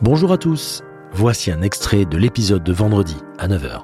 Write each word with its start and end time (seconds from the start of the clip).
Bonjour 0.00 0.32
à 0.32 0.38
tous, 0.38 0.82
voici 1.12 1.52
un 1.52 1.62
extrait 1.62 2.04
de 2.04 2.16
l'épisode 2.16 2.64
de 2.64 2.72
vendredi 2.72 3.14
à 3.38 3.46
9h. 3.46 3.82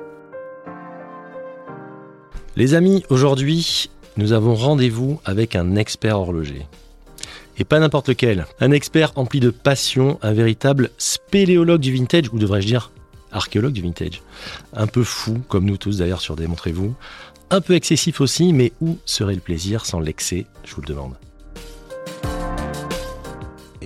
Les 2.57 2.75
amis, 2.75 3.04
aujourd'hui, 3.08 3.88
nous 4.17 4.33
avons 4.33 4.55
rendez-vous 4.55 5.21
avec 5.25 5.55
un 5.55 5.76
expert 5.76 6.18
horloger. 6.18 6.67
Et 7.58 7.65
pas 7.65 7.79
n'importe 7.79 8.09
lequel, 8.09 8.46
un 8.58 8.72
expert 8.72 9.12
empli 9.14 9.39
de 9.39 9.50
passion, 9.50 10.18
un 10.22 10.32
véritable 10.32 10.90
spéléologue 10.98 11.80
du 11.80 11.93
vintage, 11.93 12.32
ou 12.32 12.38
devrais-je 12.38 12.66
dire 12.66 12.90
archéologue 13.30 13.75
du 13.75 13.82
vintage. 13.82 14.22
Un 14.72 14.88
peu 14.88 15.04
fou, 15.04 15.38
comme 15.46 15.66
nous 15.66 15.77
tous 15.77 15.98
d'ailleurs 15.98 16.20
sur 16.20 16.34
Démontrez-vous. 16.34 16.95
Un 17.50 17.61
peu 17.61 17.75
excessif 17.75 18.20
aussi, 18.20 18.52
mais 18.52 18.72
où 18.80 18.98
serait 19.04 19.34
le 19.34 19.40
plaisir 19.40 19.86
sans 19.86 20.00
l'excès, 20.00 20.46
je 20.64 20.75
vous 20.75 20.80
le 20.80 20.88
demande. 20.88 21.14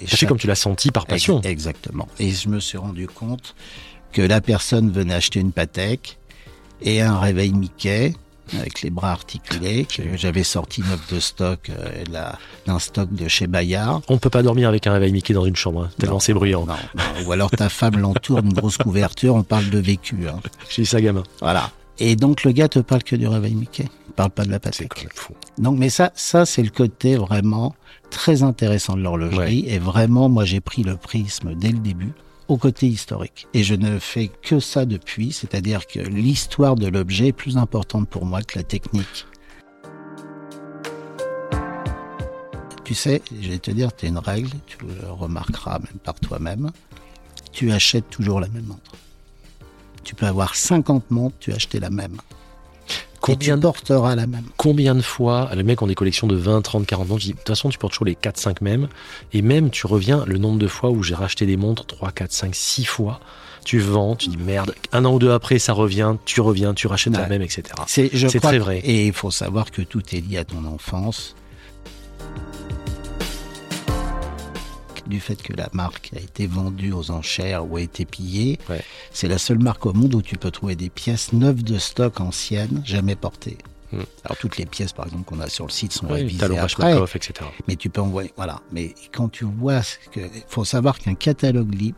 Je 0.06 0.16
sais 0.16 0.26
comme 0.26 0.38
tu 0.38 0.46
l'as 0.46 0.54
senti 0.54 0.90
par 0.90 1.06
passion. 1.06 1.40
Exactement. 1.42 2.08
Et 2.18 2.30
je 2.30 2.48
me 2.48 2.60
suis 2.60 2.78
rendu 2.78 3.06
compte 3.06 3.54
que 4.12 4.22
la 4.22 4.40
personne 4.40 4.90
venait 4.90 5.14
acheter 5.14 5.40
une 5.40 5.52
Patek 5.52 6.18
et 6.82 7.00
un 7.00 7.18
réveil 7.18 7.52
Mickey 7.52 8.14
avec 8.58 8.82
les 8.82 8.90
bras 8.90 9.12
articulés 9.12 9.86
que 9.86 10.02
j'avais 10.16 10.42
sorti 10.42 10.82
neuf 10.82 11.12
de 11.12 11.20
stock 11.20 11.70
euh, 11.70 12.04
d'un 12.66 12.78
stock 12.78 13.12
de 13.12 13.28
chez 13.28 13.46
Bayard. 13.46 14.02
On 14.08 14.14
ne 14.14 14.18
peut 14.18 14.30
pas 14.30 14.42
dormir 14.42 14.68
avec 14.68 14.86
un 14.86 14.92
réveil 14.92 15.12
Mickey 15.12 15.32
dans 15.32 15.46
une 15.46 15.56
chambre, 15.56 15.84
hein, 15.84 15.90
tellement 15.98 16.20
c'est 16.20 16.34
bruyant. 16.34 16.66
Non, 16.66 16.74
Ou 17.24 17.32
alors 17.32 17.50
ta 17.50 17.68
femme 17.68 17.98
l'entoure 17.98 18.42
d'une 18.42 18.52
grosse 18.52 18.76
couverture, 18.76 19.34
on 19.34 19.42
parle 19.42 19.70
de 19.70 19.78
vécu. 19.78 20.28
Hein. 20.28 20.40
Chez 20.68 20.84
sa 20.84 21.00
gamin. 21.00 21.22
Voilà. 21.40 21.70
Et 21.98 22.16
donc 22.16 22.44
le 22.44 22.52
gars 22.52 22.68
te 22.68 22.78
parle 22.78 23.02
que 23.04 23.16
du 23.16 23.26
réveil 23.26 23.54
Mickey, 23.54 23.88
il 24.08 24.12
parle 24.12 24.30
pas 24.30 24.44
de 24.44 24.50
la 24.50 24.60
Patek. 24.60 24.92
fou. 25.14 25.34
Donc 25.58 25.78
mais 25.78 25.88
ça, 25.88 26.12
ça 26.14 26.44
c'est 26.44 26.62
le 26.62 26.70
côté 26.70 27.16
vraiment 27.16 27.74
très 28.12 28.42
intéressant 28.42 28.94
de 28.94 29.02
l'horlogerie. 29.02 29.64
Et 29.66 29.78
vraiment, 29.78 30.28
moi 30.28 30.44
j'ai 30.44 30.60
pris 30.60 30.84
le 30.84 30.96
prisme 30.96 31.54
dès 31.54 31.72
le 31.72 31.78
début 31.78 32.12
au 32.46 32.56
côté 32.56 32.86
historique. 32.86 33.48
Et 33.54 33.64
je 33.64 33.74
ne 33.74 33.98
fais 33.98 34.28
que 34.28 34.60
ça 34.60 34.84
depuis, 34.84 35.32
c'est-à-dire 35.32 35.86
que 35.86 35.98
l'histoire 35.98 36.76
de 36.76 36.86
l'objet 36.86 37.28
est 37.28 37.32
plus 37.32 37.56
importante 37.56 38.08
pour 38.08 38.26
moi 38.26 38.42
que 38.42 38.58
la 38.58 38.64
technique. 38.64 39.26
Tu 42.84 42.94
sais, 42.94 43.22
je 43.40 43.48
vais 43.48 43.58
te 43.58 43.70
dire, 43.70 43.94
tu 43.96 44.06
as 44.06 44.08
une 44.08 44.18
règle, 44.18 44.50
tu 44.66 44.76
le 44.84 45.10
remarqueras 45.10 45.78
même 45.78 45.98
par 46.04 46.14
toi-même, 46.14 46.70
tu 47.52 47.72
achètes 47.72 48.10
toujours 48.10 48.40
la 48.40 48.48
même 48.48 48.66
montre. 48.66 48.92
Tu 50.04 50.14
peux 50.14 50.26
avoir 50.26 50.54
50 50.54 51.10
montres, 51.10 51.36
tu 51.38 51.52
as 51.52 51.54
acheté 51.54 51.80
la 51.80 51.90
même. 51.90 52.18
Combien 53.22 53.56
de 53.56 53.68
la 54.16 54.26
même 54.26 54.44
Combien 54.56 54.94
de 54.94 55.00
fois, 55.00 55.48
les 55.54 55.62
mecs 55.62 55.80
ont 55.80 55.86
des 55.86 55.94
collections 55.94 56.26
de 56.26 56.34
20, 56.34 56.60
30, 56.60 56.86
40 56.86 57.08
montres, 57.08 57.20
je 57.20 57.26
dis, 57.26 57.32
de 57.32 57.38
toute 57.38 57.48
façon, 57.48 57.68
tu 57.68 57.78
portes 57.78 57.92
toujours 57.92 58.06
les 58.06 58.16
4, 58.16 58.36
5 58.36 58.60
mêmes. 58.60 58.88
Et 59.32 59.42
même, 59.42 59.70
tu 59.70 59.86
reviens, 59.86 60.24
le 60.26 60.38
nombre 60.38 60.58
de 60.58 60.66
fois 60.66 60.90
où 60.90 61.02
j'ai 61.02 61.14
racheté 61.14 61.46
des 61.46 61.56
montres, 61.56 61.86
3, 61.86 62.10
4, 62.10 62.32
5, 62.32 62.54
6 62.54 62.84
fois, 62.84 63.20
tu 63.64 63.78
vends, 63.78 64.16
tu 64.16 64.28
dis 64.28 64.36
merde, 64.36 64.74
un 64.92 65.04
an 65.04 65.14
ou 65.14 65.18
deux 65.20 65.30
après, 65.30 65.60
ça 65.60 65.72
revient, 65.72 66.16
tu 66.24 66.40
reviens, 66.40 66.74
tu 66.74 66.88
rachètes 66.88 67.16
la 67.16 67.28
même, 67.28 67.42
etc. 67.42 67.62
C'est 67.86 68.10
très 68.40 68.58
vrai. 68.58 68.78
Et 68.80 69.06
il 69.06 69.12
faut 69.12 69.30
savoir 69.30 69.70
que 69.70 69.82
tout 69.82 70.02
est 70.12 70.20
lié 70.20 70.38
à 70.38 70.44
ton 70.44 70.64
enfance. 70.64 71.36
Du 75.12 75.20
fait 75.20 75.42
que 75.42 75.52
la 75.52 75.68
marque 75.72 76.10
a 76.16 76.20
été 76.20 76.46
vendue 76.46 76.92
aux 76.92 77.10
enchères 77.10 77.70
ou 77.70 77.76
a 77.76 77.80
été 77.82 78.04
pillée. 78.04 78.58
C'est 79.12 79.28
la 79.28 79.38
seule 79.38 79.58
marque 79.58 79.84
au 79.86 79.92
monde 79.92 80.14
où 80.14 80.22
tu 80.22 80.36
peux 80.36 80.50
trouver 80.50 80.74
des 80.74 80.88
pièces 80.88 81.32
neuves 81.32 81.62
de 81.62 81.78
stock 81.78 82.20
anciennes, 82.20 82.82
jamais 82.84 83.14
portées. 83.14 83.58
Hmm. 83.92 84.00
Alors 84.24 84.38
toutes 84.38 84.56
les 84.56 84.64
pièces, 84.64 84.94
par 84.94 85.06
exemple, 85.06 85.24
qu'on 85.24 85.40
a 85.40 85.48
sur 85.50 85.66
le 85.66 85.70
site 85.70 85.92
sont 85.92 86.08
révisées 86.08 86.44
après, 86.56 86.96
etc. 86.96 87.32
Mais 87.68 87.76
tu 87.76 87.90
peux 87.90 88.00
envoyer, 88.00 88.32
voilà. 88.36 88.60
Mais 88.72 88.94
quand 89.12 89.28
tu 89.28 89.44
vois, 89.44 89.82
que, 90.12 90.20
faut 90.48 90.64
savoir 90.64 90.98
qu'un 90.98 91.14
catalogue 91.14 91.74
LIP, 91.74 91.96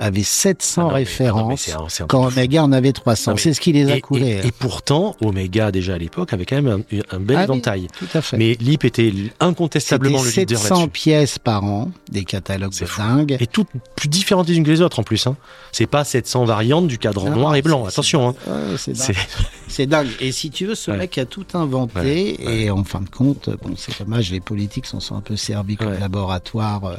avait 0.00 0.22
700 0.22 0.88
ah 0.90 0.94
références 0.94 1.70
quand 2.08 2.26
Omega 2.26 2.62
en 2.62 2.72
avait 2.72 2.92
300. 2.92 3.36
C'est 3.36 3.54
ce 3.54 3.60
qui 3.60 3.72
les 3.72 3.90
a 3.90 4.00
coulés. 4.00 4.40
Et, 4.44 4.52
pourtant, 4.52 5.16
Omega, 5.20 5.70
déjà 5.70 5.94
à 5.94 5.98
l'époque, 5.98 6.32
avait 6.32 6.44
quand 6.44 6.60
même 6.60 6.84
un, 7.10 7.20
bel 7.20 7.36
ah 7.36 7.44
éventail. 7.44 7.88
tout 7.98 8.06
à 8.14 8.22
fait. 8.22 8.36
Mais 8.36 8.54
LIP 8.60 8.84
était 8.84 9.12
incontestablement 9.40 10.22
le 10.22 10.28
leader 10.28 10.58
là-dessus. 10.58 10.68
700 10.68 10.88
pièces 10.88 11.38
par 11.38 11.64
an, 11.64 11.90
des 12.10 12.24
catalogues 12.24 12.72
de 12.78 12.86
dingue. 12.96 13.36
Et 13.40 13.46
toutes 13.46 13.68
plus 13.96 14.08
différentes 14.08 14.48
les 14.48 14.56
unes 14.56 14.64
que 14.64 14.70
les 14.70 14.82
autres 14.82 15.00
en 15.00 15.02
plus. 15.02 15.26
Hein. 15.26 15.36
C'est 15.72 15.86
pas 15.86 16.04
700 16.04 16.44
variantes 16.44 16.88
du 16.88 16.98
cadran 16.98 17.30
noir 17.30 17.56
et 17.56 17.62
blanc, 17.62 17.86
attention. 17.86 18.28
Hein. 18.28 18.76
c'est 18.76 18.92
dingue. 18.92 19.88
dingue. 19.88 20.08
Et 20.20 20.32
si 20.32 20.50
tu 20.50 20.66
veux, 20.66 20.74
ce 20.74 20.90
mec 20.90 21.18
a 21.18 21.24
tout 21.24 21.46
inventé. 21.54 22.62
Et 22.62 22.70
en 22.70 22.84
fin 22.84 23.00
de 23.00 23.08
compte, 23.08 23.50
bon, 23.62 23.74
c'est 23.76 23.98
dommage, 23.98 24.30
les 24.30 24.40
politiques 24.40 24.86
s'en 24.86 25.00
sont 25.00 25.16
un 25.16 25.20
peu 25.20 25.36
servis 25.36 25.76
comme 25.76 25.98
laboratoire. 25.98 26.84
Euh, 26.84 26.96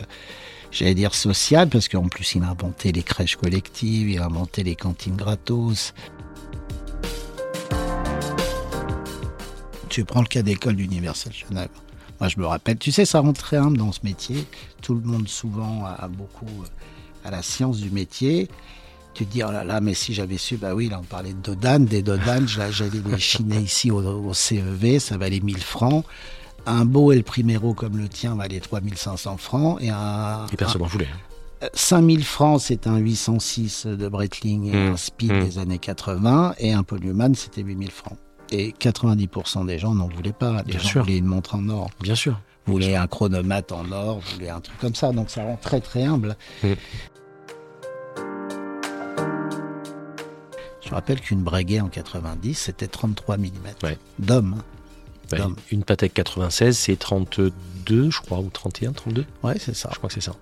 j'allais 0.71 0.95
dire 0.95 1.13
social, 1.13 1.69
parce 1.69 1.87
qu'en 1.87 2.07
plus 2.07 2.35
il 2.35 2.43
a 2.43 2.49
inventé 2.49 2.91
les 2.91 3.03
crèches 3.03 3.35
collectives, 3.35 4.09
il 4.09 4.19
a 4.19 4.25
inventé 4.25 4.63
les 4.63 4.75
cantines 4.75 5.15
gratos. 5.15 5.93
Tu 9.89 10.05
prends 10.05 10.21
le 10.21 10.27
cas 10.27 10.43
d'école 10.43 10.75
d'Universal 10.75 11.33
Genève. 11.33 11.69
Moi, 12.19 12.27
je 12.27 12.39
me 12.39 12.45
rappelle, 12.45 12.77
tu 12.77 12.91
sais, 12.91 13.05
ça 13.05 13.21
rentre 13.21 13.41
très 13.41 13.57
humble 13.57 13.77
dans 13.77 13.91
ce 13.91 14.01
métier. 14.03 14.45
Tout 14.81 14.93
le 14.93 15.01
monde, 15.01 15.27
souvent, 15.27 15.85
a 15.85 16.07
beaucoup 16.09 16.45
euh, 16.45 17.27
à 17.27 17.31
la 17.31 17.41
science 17.41 17.77
du 17.77 17.89
métier. 17.89 18.49
Tu 19.13 19.25
te 19.25 19.31
dis, 19.31 19.43
oh 19.43 19.51
là 19.51 19.63
là, 19.63 19.81
mais 19.81 19.93
si 19.93 20.13
j'avais 20.13 20.37
su, 20.37 20.57
bah 20.57 20.75
oui, 20.75 20.89
là, 20.89 20.99
on 20.99 21.05
parlait 21.05 21.33
de 21.33 21.39
Dodan, 21.39 21.79
des 21.79 22.01
Dodan, 22.01 22.45
j'allais 22.45 23.01
les 23.05 23.19
chiner 23.19 23.59
ici 23.59 23.89
au, 23.89 23.99
au, 23.99 24.33
CEV, 24.33 24.99
ça 24.99 25.17
valait 25.17 25.39
1000 25.39 25.57
francs 25.57 26.05
un 26.69 26.85
beau 26.85 27.11
El 27.11 27.23
Primero 27.23 27.73
comme 27.73 27.97
le 27.97 28.07
tien 28.07 28.35
valait 28.35 28.59
3500 28.59 29.37
francs 29.37 29.81
et 29.81 29.89
un. 29.89 30.45
Et 30.51 30.57
personne 30.57 30.81
n'en 30.81 30.87
voulait. 30.87 31.07
5000 31.73 32.23
francs, 32.23 32.61
c'est 32.61 32.87
un 32.87 32.97
806 32.97 33.85
de 33.85 34.07
Breitling 34.07 34.73
et 34.73 34.77
un 34.77 34.91
mmh. 34.91 34.97
Speed 34.97 35.33
mmh. 35.33 35.43
des 35.43 35.59
années 35.59 35.77
80 35.77 36.55
et 36.57 36.71
un 36.71 36.83
Polyman, 36.83 37.35
c'était 37.35 37.61
8000 37.61 37.91
francs. 37.91 38.17
Et 38.51 38.73
90% 38.79 39.65
des 39.65 39.77
gens 39.77 39.93
n'en 39.93 40.07
voulaient 40.07 40.31
pas. 40.31 40.63
Les 40.63 40.71
Bien 40.71 40.79
gens 40.79 40.87
sûr. 40.87 41.03
voulaient 41.03 41.17
une 41.17 41.25
montre 41.25 41.55
en 41.55 41.67
or. 41.69 41.89
Bien 42.01 42.15
sûr. 42.15 42.39
Vous 42.65 42.73
voulez 42.73 42.95
un 42.95 43.07
chronomètre 43.07 43.75
en 43.75 43.91
or, 43.91 44.19
vous 44.19 44.35
voulez 44.35 44.49
un 44.49 44.61
truc 44.61 44.77
comme 44.79 44.95
ça. 44.95 45.11
Donc 45.11 45.29
ça 45.29 45.43
rend 45.43 45.57
très 45.57 45.81
très 45.81 46.03
humble. 46.03 46.37
Mmh. 46.63 46.73
Je 50.81 50.95
rappelle 50.95 51.19
qu'une 51.19 51.43
Breguet 51.43 51.81
en 51.81 51.89
90, 51.89 52.55
c'était 52.55 52.87
33 52.87 53.37
mm 53.37 53.49
d'homme. 54.17 54.55
Bah, 55.31 55.47
une 55.71 55.83
Patek 55.83 56.13
96, 56.13 56.77
c'est 56.77 56.97
32, 56.97 58.09
je 58.09 58.19
crois, 58.21 58.39
ou 58.39 58.49
31, 58.49 58.93
32 58.93 59.25
Ouais, 59.43 59.55
c'est 59.59 59.75
ça. 59.75 59.89
Je 59.91 59.97
crois 59.97 60.09
que 60.09 60.13
c'est 60.13 60.21
ça. 60.21 60.35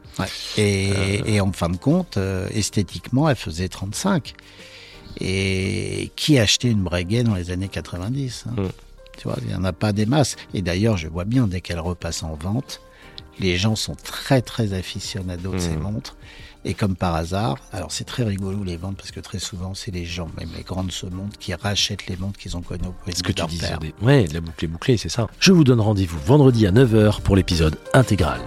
Et, 0.58 0.92
euh. 0.96 1.22
et, 1.26 1.42
en 1.42 1.52
fin 1.52 1.70
de 1.70 1.78
compte, 1.78 2.18
euh, 2.18 2.48
esthétiquement, 2.54 3.30
elle 3.30 3.36
faisait 3.36 3.68
35. 3.68 4.34
Et 5.20 6.12
qui 6.16 6.38
achetait 6.38 6.70
une 6.70 6.84
Breguet 6.84 7.24
dans 7.24 7.36
les 7.36 7.52
années 7.52 7.70
90 7.70 8.46
hein 8.48 8.62
mm. 8.62 8.68
Tu 9.18 9.28
vois, 9.28 9.38
il 9.42 9.48
n'y 9.48 9.56
en 9.56 9.64
a 9.64 9.74
pas 9.74 9.94
des 9.94 10.06
masses. 10.06 10.36
Et 10.54 10.62
d'ailleurs, 10.62 10.96
je 10.96 11.08
vois 11.08 11.26
bien, 11.26 11.48
dès 11.48 11.60
qu'elle 11.60 11.80
repasse 11.80 12.22
en 12.22 12.36
vente, 12.36 12.82
les 13.40 13.58
gens 13.58 13.76
sont 13.76 13.96
très, 13.96 14.44
très 14.44 14.74
aficionados 14.74 15.54
de 15.54 15.60
ces 15.60 15.76
mm. 15.76 15.80
montres. 15.80 16.16
Et 16.66 16.74
comme 16.74 16.96
par 16.96 17.16
hasard, 17.16 17.58
alors 17.72 17.92
c'est 17.92 18.04
très 18.04 18.24
rigolo 18.24 18.64
les 18.64 18.78
ventes 18.78 18.98
parce 18.98 19.12
que 19.12 19.20
très 19.20 19.40
souvent 19.40 19.74
c'est 19.74 19.92
les 19.92 20.06
gens, 20.06 20.30
même 20.38 20.50
les 20.56 20.64
grandes 20.64 20.92
se 20.92 21.06
montres, 21.06 21.38
qui 21.38 21.54
rachètent 21.54 22.08
les 22.08 22.18
montres 22.18 22.40
qu'ils 22.40 22.58
ont 22.58 22.62
connues 22.62 22.88
au 22.88 23.12
Ce 23.12 23.24
que 23.24 23.32
tu 23.32 23.46
disais, 23.46 23.74
ouais, 24.02 24.28
la 24.34 24.42
boucle 24.42 24.66
est 24.66 24.68
bouclée, 24.68 24.98
c'est 24.98 25.10
ça. 25.10 25.28
Je 25.40 25.52
vous 25.52 25.64
donne 25.64 25.80
rendez-vous 25.80 26.20
vendredi 26.26 26.68
à 26.68 26.72
9h 26.72 27.22
pour 27.22 27.36
l'épisode 27.36 27.78
intégral. 27.94 28.42